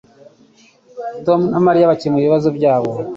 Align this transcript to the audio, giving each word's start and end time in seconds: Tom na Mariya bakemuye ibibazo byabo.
Tom 1.25 1.41
na 1.51 1.59
Mariya 1.65 1.91
bakemuye 1.91 2.23
ibibazo 2.23 2.49
byabo. 2.57 2.91